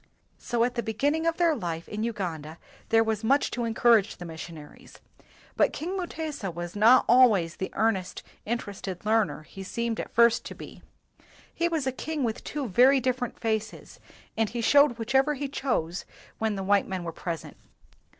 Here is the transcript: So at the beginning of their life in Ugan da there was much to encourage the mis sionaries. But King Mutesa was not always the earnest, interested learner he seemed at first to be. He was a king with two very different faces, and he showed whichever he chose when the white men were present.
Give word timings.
So 0.39 0.63
at 0.63 0.73
the 0.73 0.81
beginning 0.81 1.27
of 1.27 1.37
their 1.37 1.55
life 1.55 1.87
in 1.87 2.03
Ugan 2.03 2.41
da 2.41 2.55
there 2.89 3.03
was 3.03 3.23
much 3.23 3.51
to 3.51 3.65
encourage 3.65 4.17
the 4.17 4.25
mis 4.25 4.41
sionaries. 4.41 4.95
But 5.55 5.73
King 5.73 5.95
Mutesa 5.95 6.49
was 6.51 6.75
not 6.75 7.05
always 7.07 7.57
the 7.57 7.69
earnest, 7.73 8.23
interested 8.43 9.05
learner 9.05 9.43
he 9.43 9.61
seemed 9.61 9.99
at 9.99 10.09
first 10.09 10.43
to 10.45 10.55
be. 10.55 10.81
He 11.53 11.67
was 11.69 11.85
a 11.85 11.91
king 11.91 12.23
with 12.23 12.43
two 12.43 12.67
very 12.67 12.99
different 12.99 13.39
faces, 13.39 13.99
and 14.35 14.49
he 14.49 14.59
showed 14.61 14.97
whichever 14.97 15.35
he 15.35 15.47
chose 15.47 16.03
when 16.39 16.55
the 16.55 16.63
white 16.63 16.87
men 16.87 17.03
were 17.03 17.11
present. 17.11 17.55